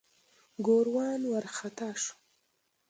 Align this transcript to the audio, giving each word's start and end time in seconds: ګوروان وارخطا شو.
ګوروان 0.65 1.21
وارخطا 1.31 1.89
شو. 2.01 2.13